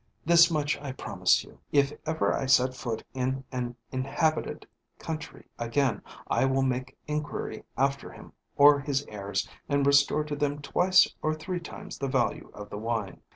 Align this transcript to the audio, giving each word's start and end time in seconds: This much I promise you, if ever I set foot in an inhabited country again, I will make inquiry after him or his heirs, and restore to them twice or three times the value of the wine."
This 0.25 0.49
much 0.49 0.79
I 0.81 0.93
promise 0.93 1.43
you, 1.43 1.59
if 1.71 1.93
ever 2.07 2.33
I 2.33 2.47
set 2.47 2.73
foot 2.73 3.03
in 3.13 3.43
an 3.51 3.75
inhabited 3.91 4.65
country 4.97 5.45
again, 5.59 6.01
I 6.27 6.43
will 6.45 6.63
make 6.63 6.97
inquiry 7.05 7.65
after 7.77 8.09
him 8.11 8.33
or 8.55 8.79
his 8.79 9.05
heirs, 9.07 9.47
and 9.69 9.85
restore 9.85 10.23
to 10.23 10.35
them 10.35 10.59
twice 10.59 11.13
or 11.21 11.35
three 11.35 11.59
times 11.59 11.99
the 11.99 12.07
value 12.07 12.49
of 12.55 12.71
the 12.71 12.79
wine." 12.79 13.21